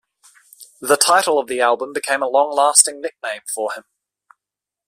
[0.79, 3.83] The title of the album became a long lasting nickname for him.